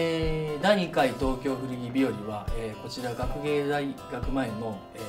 [0.00, 5.02] えー、第2回東京古着日和は、えー、こちら学芸大学前の、えー、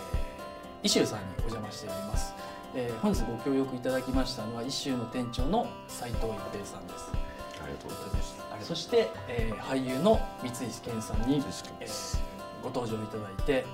[0.82, 2.34] イシューさんにお邪魔しております、
[2.74, 7.12] えー、本日ご協力いただきましたのはイシューの店長の斉藤一平さんです。
[7.14, 8.68] ありがとうございます。
[8.68, 12.18] そして、えー、俳優の三石健さんに、えー、
[12.64, 13.66] ご登場いただいて、え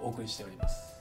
[0.00, 1.00] ー、お送りしております。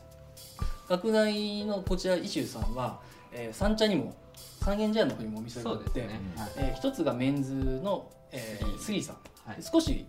[0.89, 3.01] 学内のこちらイシューさんは、
[3.31, 4.15] えー、三茶にも
[4.61, 9.17] 三軒茶屋の方にもお店があって、ねはいえー一つがメンズの、えー、スリーさん、
[9.49, 9.63] はい。
[9.63, 10.05] 少し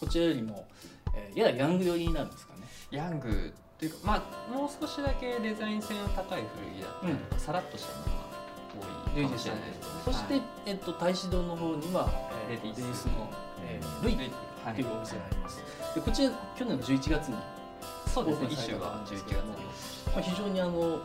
[0.00, 0.66] こちらよりも、
[1.14, 2.62] えー、ややヤング寄りになるんですかね。
[2.90, 4.14] ヤングというかま
[4.50, 8.32] あもう少しだけデザイン性の高い古着だったりとか、さらっとしたものが
[9.14, 9.84] 多いかもしれないですね。
[10.04, 10.42] そして、はい。
[10.66, 12.10] えっと大使堂の方には、
[12.48, 13.06] えー、レディース。
[13.06, 13.30] の、
[13.64, 14.16] えー、ルイっ
[14.74, 15.60] ていうお店があります、
[15.94, 17.36] でこちら去年の11月に、
[18.06, 18.48] そうですね。
[18.50, 19.42] 一種は11月に。
[20.12, 21.00] まあ、非常にあの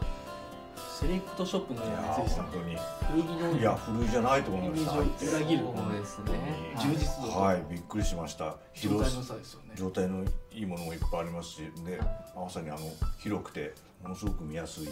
[0.99, 2.77] セレクトショップのいやような三井さん本当に。
[3.11, 6.73] 古着のいや古いじゃないと思いました裏切るそうですね。
[6.75, 8.55] 充実度とはいびっくりしました。
[8.73, 9.73] 状態の差ですよね。
[9.75, 11.99] 状態のいいものもいっぱいありますしで
[12.35, 12.79] まさにあの
[13.19, 14.89] 広くてものすごく見やすい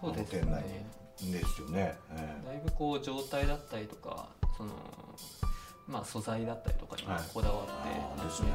[0.00, 0.86] そうです店内ね
[1.22, 4.70] ですよね、えだいぶこう状態だったりとかその
[5.88, 7.22] まあ素材だったりとかにもはい。
[7.32, 8.48] こだわってあーですね。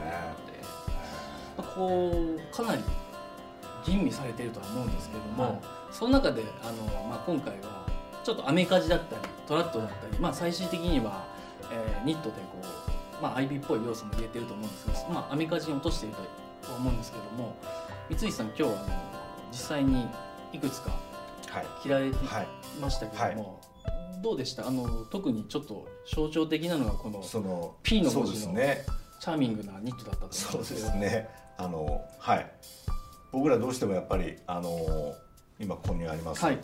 [1.76, 2.11] こ
[2.52, 2.84] うかなり
[3.86, 5.62] 吟味されているとは思うんですけれども、はい。
[5.92, 7.86] その中であの、まあ、今回は
[8.23, 11.26] ちょっとアメカジだったりトラットだったり、まあ、最終的には、
[11.72, 12.42] えーニットでこ
[13.20, 16.16] う、まあ、IB っぽい要素も入れてると思うんですけど、まあ、アメカジに落としている
[16.61, 17.56] と思うんですけども
[18.09, 18.80] 三井さん今日はあの
[19.52, 20.08] 実際に
[20.52, 20.92] いくつか
[21.50, 21.66] はい。
[21.84, 22.48] 着られてはい
[22.81, 23.61] ましたけども、
[24.23, 24.67] どうでした？
[24.67, 28.94] あの特にちょっと象徴的なのがこのその P のそう文字のですね。
[29.20, 30.88] チャーミングなニットだったとそうで思うんですけど。
[30.92, 31.30] すね。
[31.58, 32.52] あのはい
[33.34, 35.16] 僕らどうしてもやっぱりあの
[35.59, 36.59] 今ここにあります、はい。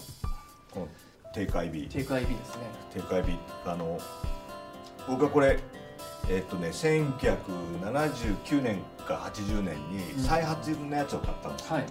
[0.70, 0.88] この
[1.34, 2.64] 定会日テイク IB ですね。
[2.94, 4.00] 定会日あの
[5.08, 5.60] 僕はこれ
[6.30, 11.86] えっとね1979年か80年に再発のやつを買ったんですよ、はい。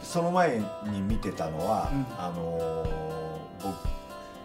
[0.00, 2.06] その前に見てたのは、うん。
[2.16, 2.86] あの
[3.60, 3.74] 僕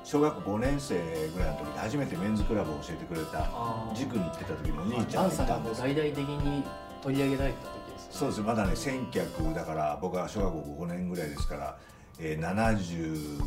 [0.04, 0.96] 小学校5年生
[1.36, 3.48] ぐらいの時に初めてメンズクラブを教えてくれた
[3.96, 6.64] 塾に行ってた時のお兄ちゃんがいアンさんがたんです大々的に
[7.04, 11.78] 取り上げられた時ですそうですまだね1900だから僕は小学校5年ぐらいですから、
[12.20, 13.40] えー、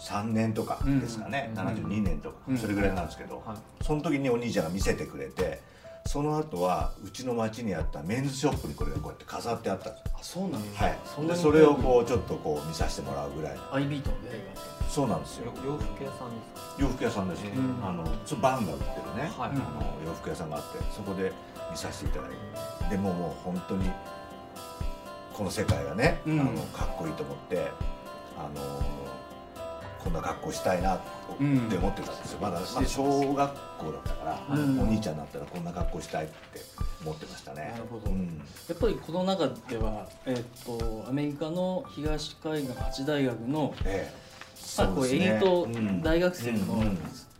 [0.00, 1.60] 73年とかですかね、うん。
[1.60, 2.58] 72年とか、うん。
[2.58, 3.84] それぐらいなんですけど、はい。
[3.84, 5.60] その時にお兄ちゃんが見せてくれて
[6.06, 10.12] その後はうちの町にあったメンズショップにこれがこうやって飾ってあったんですよ。
[10.14, 10.98] あそうなんですはい。
[11.04, 13.56] そでそれをこうちょっとこう見させてもらうぐらい。
[13.56, 15.46] IB との出会いがあったそうなんですよ。
[15.46, 16.76] よ洋服屋さんですか？
[16.78, 17.86] 洋服屋さんです、うん。
[17.86, 19.50] あのそうバンが売ってるね、はい。
[19.50, 19.60] あの
[20.06, 21.32] 洋服屋さんがあってそこで
[21.70, 22.36] 見させていただいて。
[22.90, 23.90] でももう本当に
[25.34, 26.40] この世界がね、うん。
[26.40, 27.70] あのかっこいいと思って
[28.38, 28.80] あの
[30.06, 34.80] こんな格好したいなって思ってたんですよ、まだまだ小学校だったから、うん。
[34.80, 36.34] お兄ちゃんになったらこんな格好したいって
[37.02, 37.72] 思ってましたね。
[37.72, 38.10] なるほど。
[38.12, 38.40] うん。
[38.68, 44.26] やっぱりこの中では、えっとアメリカの東海岸八大学の、ええ。
[44.78, 45.68] まあ、こうエリート
[46.02, 46.84] 大学生の、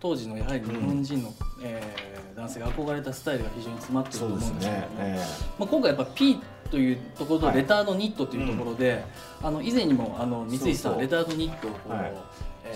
[0.00, 4.78] 当時のやはり日本人の、えー男性が憧れたスタイルが非常に詰まってると思うんですけどね。
[4.78, 5.26] も、え。
[5.58, 6.38] まあ、今回やっぱ P
[6.70, 7.56] というところとはい。
[7.56, 9.02] レタードニットというところで、
[9.42, 11.00] あの以前にもあの三井さんそうそう。
[11.00, 11.92] レタードニットをこう、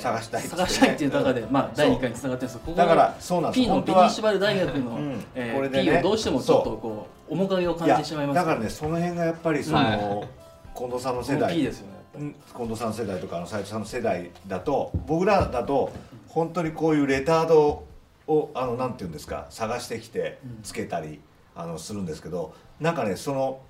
[0.00, 3.61] 探したいね探したいっていう中で、まあ、第2回につながってるんですけどだからそうなんです。
[3.61, 5.25] P のビニーシバル大学の、うん。
[5.34, 5.93] えーこれでね。
[5.93, 10.28] P をどうしてもちょっとこう面影を感じてしまいますだからねその辺がやっぱりその、はい。
[10.77, 11.62] 近藤さんの世代。
[11.62, 15.93] ですよね近藤さんの世代とかあの斉藤さんの世代だと僕らだと
[16.28, 17.84] 本当にこういうレタード
[18.27, 20.62] をあのなんていうんですか探してきてうん。
[20.62, 21.21] つけたり、
[21.55, 23.61] あのするんですけどなんかねその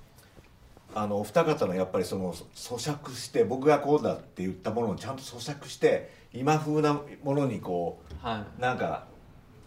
[0.93, 9.05] あのお二方のやっぱりその咀嚼して僕がこうだって言ったものをちゃんと咀嚼して今風なものにこはうなんか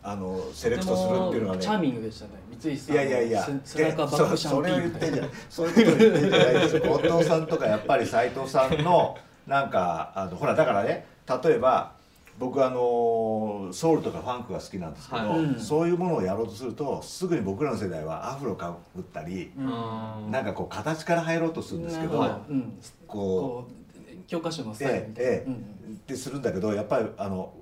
[0.02, 2.32] あのセレクトするっていうのがねもチャーミングでしたね。
[2.60, 6.82] 三井さんいやいやいやせ背中バックシャンピそそれを言ってんじゃないそういうこと言ってんじゃないですよ。
[7.00, 9.16] 近藤さんとかやっぱり斉藤さんの
[9.46, 11.06] なんかあのほらだからね
[11.42, 11.93] 例えば
[12.38, 25.46] 僕あのソウルとかファンクが好きなんですけど、はいうんそういうものをやろうとするとすぐに僕らの世代はアフロかぶったり、いうんなんかこう形から入ろうとするんですけど、なるほうん、ここう教科書のスうタイルみたいな、え
[25.92, 27.52] ってするんだけどやっぱりあの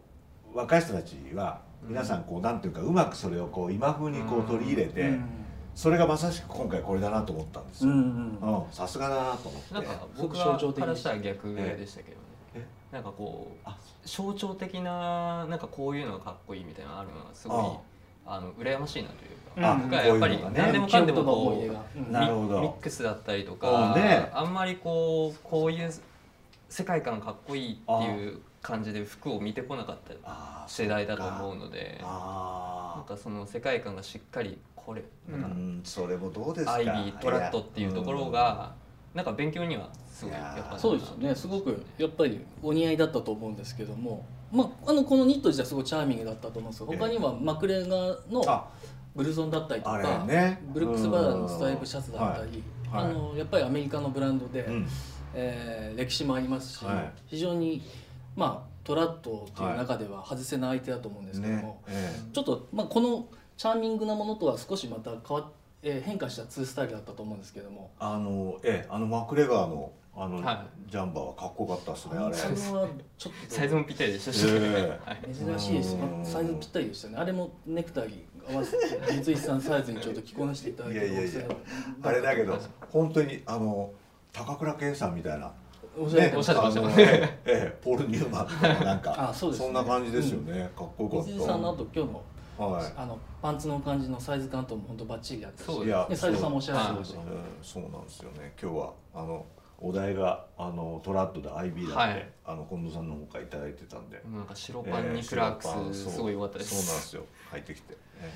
[0.55, 5.01] 若い人たちは皆さんこうなんていうかうまくそれをこう今風にこう取り入れて。
[5.03, 5.25] うん
[5.75, 7.91] それがまさしく今回これだなと思ったんですよ。
[7.91, 9.75] うんうんうんさすがだなと思って。
[9.75, 12.32] なんか僕象徴的からしたら逆でしたけどね、え
[12.91, 17.93] なんかこうあ象徴的ななんかこういうのがかっこいいみたいなのがあるのがすごい
[18.27, 24.31] あの羨ましいなというか、あ僕はやっぱり何でもかんでもこうミミックスだったりとあか、ね。
[24.33, 25.93] あんまりこうこういう
[26.69, 36.75] 世界観かっこいいっていう感じで服を見てこなかった世代だと思うのでなんあかその世界観がしっかりこれんかうん、それもどうですか。
[36.75, 38.75] アイビートラットっていうところが
[39.15, 41.35] なんか勉強にはすごいいやっぱそうですよね。
[41.35, 48.69] すごくやっぱりお似合いだったと思うんですけども、まあ、あのこのニット自体すごいチャーミングだったと思うんですけど他にはマクレガのあ。
[49.15, 50.63] ブルゾンだったりとあか、れね。
[50.73, 53.05] ブルックス・バラーのストライプシャツだったり、はい。
[53.05, 53.11] はい。
[53.11, 54.89] あのやっぱりアメリカのブランドで、うん。
[55.35, 57.13] えー歴史もありますし、はい。
[57.27, 57.83] 非常に、
[58.35, 61.77] まあ、トラットという中では外せない相手だと思うんですけども、ね。
[61.89, 62.21] え。
[62.33, 63.27] ちょっと、まあ、この
[63.59, 65.47] チャーミングなものとは少しまた変わっ、
[65.83, 67.91] えー変化したツースタイルだったと思うんですけども。
[67.99, 72.25] あのええあのマクレガーのあの、はジャンバーはかっこよかったですねあれ。
[72.25, 75.11] あれはちょっとサイズもぴったりでしたし、ええ。
[75.11, 77.17] はい珍しいですサイズぴったりでしたね。
[77.17, 81.43] あれもネクタイ合わせて三井さんサイズにちょっと着こなしていただいていやいやいや。
[82.03, 82.59] あれだけど
[82.91, 83.91] 本当にあの
[84.33, 85.53] 高倉健さんみたいな。
[85.99, 89.15] おっしゃってましたあのええええポール・ニューマンとかなんか。
[89.31, 89.71] あそうですね。
[89.71, 91.27] んな感じですよね、かっこよかった。
[91.27, 92.23] 三井さんのあと今日の
[92.59, 92.93] はい。
[92.97, 95.67] あのパンツの感じのサイズ感とも本当バッチリだったし。
[95.67, 97.19] そういやでサイズさんもおっしゃられてましう。
[97.19, 97.25] ん
[97.63, 98.53] そうなんですよね。
[98.61, 99.47] 今日はあの
[99.81, 102.29] お題があのトラッドで IB だって、はい。
[102.45, 106.11] あの近藤さんの方からいただいてたんで、なんか白パンにクラークえー白パンそう。
[106.11, 107.25] スすごい良かったでそうなんすですよ。
[107.51, 108.33] 入ってきて、え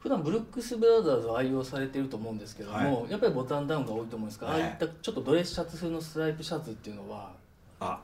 [0.00, 4.62] 普段ブルックス・ブラザーズを愛用されてると思うんですけども、やっぱりボタンダウンが多いと思うんですが、はい。
[4.62, 8.00] ああいったちょっとドレスシャツ風のストライプシャツっていうのは、えあ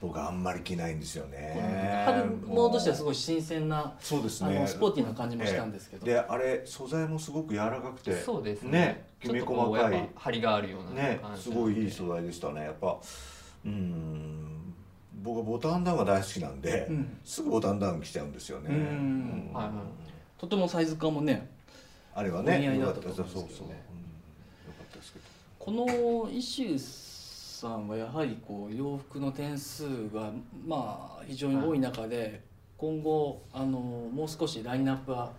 [0.00, 2.04] 僕あんまり着ないんですよね。
[2.04, 4.66] 春物としてはすごい新鮮な、そうですね。
[4.66, 8.14] スポーティーな感じもしたんですけど、であれ素材もすごく柔らかくて。
[8.14, 8.70] そうですね。
[8.70, 9.92] ねきめ細かい。
[10.14, 12.62] ぱ張りがあるようなねすごいいい素材でしたね。
[12.62, 12.98] やっぱ
[13.64, 14.74] うん
[15.22, 17.18] 僕はボタンダウンが大好きなんで、うん。
[17.24, 18.68] すぐボタンダウン着ちゃうんですよね。
[18.68, 19.50] うん。
[19.54, 19.74] はいはい。
[20.38, 21.48] とてもサイズ感もね
[22.14, 23.76] あれはお似合ねいだったとよかったそうそうそう、うん、よ
[24.78, 25.24] かったですけど。
[25.58, 26.78] このイシュー
[27.56, 30.30] さんはやはりこう洋服の点数が
[30.66, 32.42] まあ非常に多い中で、
[32.76, 35.32] 今後あのもう少しラインナップは、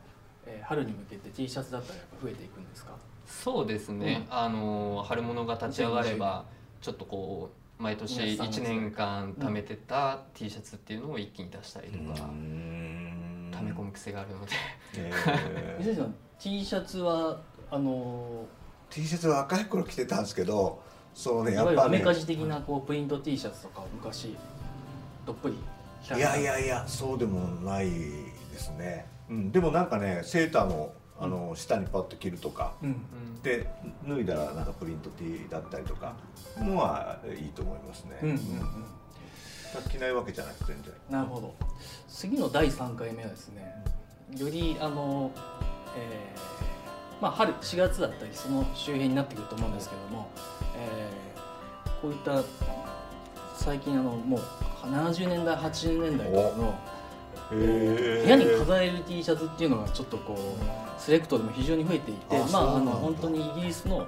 [0.45, 2.91] えー春に向けて T シャツだったらやっぱ増えていくんですか？
[3.25, 6.45] そうですね、あの春物が立ち上がれば
[6.81, 13.51] ちょっとこう毎年皆さん1年間貯めてた T シャツっていうのを一気に出したりとか、ん。
[13.51, 14.51] 溜め込む癖があるので。
[14.95, 16.11] えー。
[16.39, 17.39] T シャツは
[17.69, 18.45] あの
[18.89, 20.81] T シャツは若い頃着てたんですけど
[21.17, 21.97] そうねやっぱね。
[21.97, 24.37] メカジ的なこうプリント T シャツとかを昔
[25.25, 25.55] どっぷり
[26.15, 32.73] いやいやいやそうでもないですね、うん、でもなんかねセーターのあの下にパッと着るとか。
[32.83, 33.41] うんうん。
[33.41, 33.67] で
[34.07, 36.13] 脱いだらなんかプリント T だったりとか
[36.59, 38.39] のはいいと思いますね、うんうんうん。
[39.89, 40.93] 着ないわけじゃなくて全然。
[41.09, 41.55] なるほど。
[42.07, 43.73] 次の第3回目はですね
[44.37, 45.31] よりあの、
[45.97, 46.66] えー
[47.21, 50.29] まあ、春4月だったりその周辺になってくると思うんですけども、
[50.75, 51.27] えー
[52.01, 52.43] こういった
[53.55, 54.39] 最近あのもう
[54.85, 56.75] 70年代80年代の
[57.51, 64.05] へ部屋に飾れる T シャツっていうのがちょっとこうセレクトでも非常に増えていてあまああの本当にイギリスの、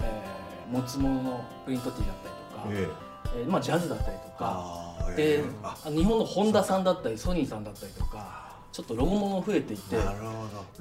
[0.00, 0.36] えー
[0.70, 2.88] 持つもののプリント T だったりとか、え
[3.36, 3.44] え。
[3.44, 4.96] ーまあ、ジャズだったりとか。
[5.16, 5.44] で
[5.84, 9.96] 日本のホンダさんだったりソニーさんだったりとかちょっとロゴもの増えていて。
[9.96, 10.24] なるほ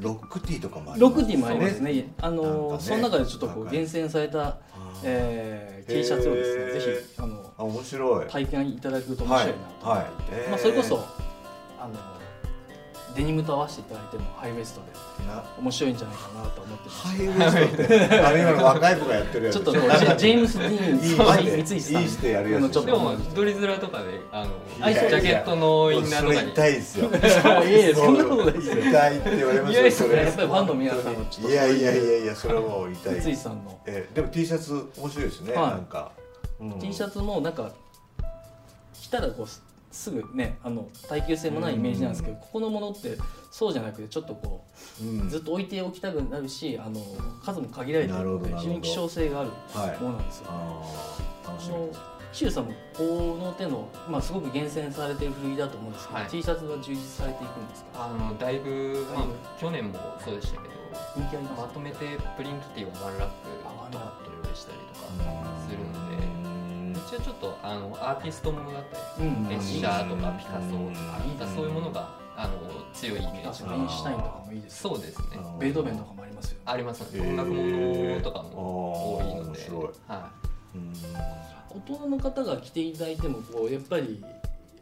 [0.01, 0.09] ど。
[0.09, 1.93] ロックティーとかもありロックティーもありますね。
[1.93, 2.13] ね。
[2.19, 2.81] あのかね。
[2.81, 4.57] その中でちょっとこう厳選された、
[5.01, 8.27] えー T シャツをですねぜひあのあ面白い。
[8.27, 10.23] 体験いただくと面白いなと思って。
[10.23, 10.39] いて、はい。
[10.39, 10.49] はい。
[10.49, 11.05] まあ、それこそ
[11.79, 11.93] あの
[13.15, 15.43] デニムと合わせていただいてもハイウエストでな。
[15.57, 18.19] 面白いんじゃないかなと思ってます、ハイウエストって。
[18.19, 19.55] あれ今の若い子がやってるやつ。
[19.55, 26.39] ちょっとジェームス・ディーン三井さんいいしてやるやつのちょっとでもドリズラとかであのあジャケットのインナーとかに。
[26.39, 36.11] それ痛いですよいやいやそんなことないですよ痛いって言われますいやいやそれやっぱりファンの皆さんはちょっといやいやいやいやそれはもう痛い三井さんのえでも T シャツ面白いですね、はいなんか、
[36.59, 37.71] うん T シャツもなんか
[38.93, 39.47] 着たらこう
[39.95, 43.17] すすぐねあの耐久性もないイメージなんですけど、ここのものって
[43.49, 44.65] そうじゃなくてちょっとこ
[45.01, 47.01] うずっと置いておきたくなるしあの
[47.43, 50.45] 数も限られているので非常に希少性があるはいものなんですよ。
[50.49, 51.75] あーあ楽しみ。
[51.77, 51.89] の
[52.33, 56.29] シュウさんもこの手の、まあ、すごく厳選されている古着だと思うんですけど、はい。
[56.29, 58.05] T シャツは充実されていくんですか？
[58.05, 59.25] あのだいぶ、まあ、
[59.57, 60.73] 去年もそうでしたけど
[61.15, 61.97] 人気ありますまとめて
[62.35, 63.33] プリントティーはワンラック
[67.19, 68.83] ちょっとあのアーティストものだっ
[69.17, 72.53] たりうんエッシャーとかピカソとうんかそういうものがあの
[72.93, 75.25] 強いイメージベインシュタインとかもいいですそうですね。
[75.37, 76.61] あベートーベンとかもありますよね。
[76.65, 77.63] あります音楽も
[78.15, 79.69] のとかも多いので。
[80.07, 80.31] は
[80.73, 80.93] うん
[81.69, 84.23] 大人の方が着ていただいてもこうやっぱり、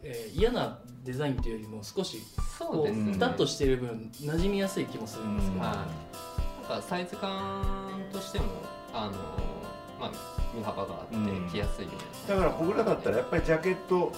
[0.02, 2.22] えー嫌なデザインというよりも少しい、
[2.58, 3.12] そうですね。
[3.12, 6.68] ピタッとしている分馴染みやすい気もするんですけど、うんはい。
[6.68, 8.46] なんかサイズ感としても
[8.92, 9.12] あの
[10.00, 10.12] まあ
[10.54, 11.50] 身幅があってうん。
[11.50, 12.36] 着やすいような。
[12.36, 14.12] だから僕らだったらやっぱりジャケット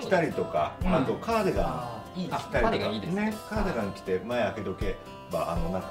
[0.00, 0.94] 着たりとか、うん。
[0.94, 3.34] あとカーデガン着たりとかカーデガンいいですね。
[3.48, 4.96] カーデガン着て前開けとけ
[5.30, 5.88] ばあのなんこ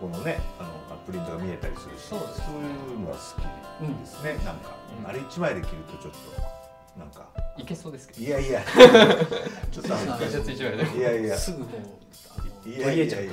[0.00, 2.46] このねあのプリントが見えたりするしそうですね。
[2.90, 5.06] いうのが好きですね、なんか、うん。
[5.06, 7.26] あれ一枚で着るとちょっとなんか。
[7.56, 8.20] いけそうですけど。
[8.20, 8.62] いやいや。
[9.70, 11.36] ちょっと恥ずかしいいやいや。
[11.36, 11.68] すぐもう
[12.64, 13.32] 取り入れちゃういや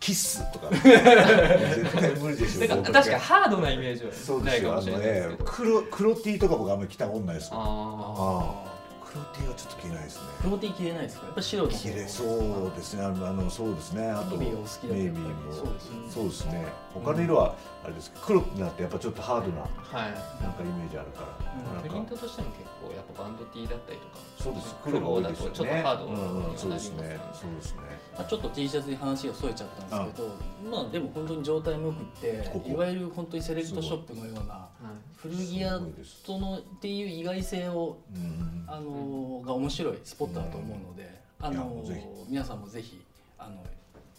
[0.00, 0.68] キスとか。
[0.70, 5.50] 絶対無理でしょ確かにハードなイメージはそうですよあのないかもしれないですねけど。
[5.50, 7.62] 黒黒 T とか僕あんまり着たことないですもん。
[7.62, 10.22] あああ黒 T はちょっと着ないですね。
[10.42, 11.26] 黒 T 着れないですか？
[11.26, 13.04] やっぱ白着れそうですね。
[13.04, 14.10] あのあのそうですね。
[14.10, 15.56] あとネイビーもり。
[15.56, 16.10] そうですよね。
[16.10, 16.66] そうですね。
[16.92, 17.54] 他の色は
[17.84, 20.12] あれですけど黒になってやっぱちょっとハードなあはい。
[20.42, 21.82] なんかイメージあるから、うん。
[21.88, 24.76] プリントとしても結構やっぱバンド T だったりとかそうです。
[24.84, 25.54] 黒黒が多いですよね。
[25.56, 27.08] ちょっとハードうんにはうんそうなりますよね。
[27.08, 27.80] ですねそうですね。
[28.16, 30.28] まあ、ちょっと T シャツに話がそれちゃったんですけど、
[30.70, 32.70] まあでも本当に状態もよくってここ。
[32.70, 35.80] いわゆる本当にセレクトショップのようなはい古着屋
[36.24, 41.10] とのっていう意外性をうんあのが面白いスポットだと思うので、
[41.40, 43.00] あいやのもうぜ皆さんもぜひ
[43.38, 43.64] あの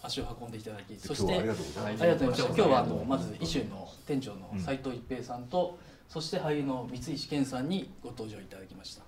[0.03, 2.55] 足を運んでいただきそし今日はあてりがとうございます、ありがとうございました。
[2.55, 9.03] 今日はあのまずイシュの店長の斉藤一平さんと、そして俳優の三石健さんにご登場いただきました。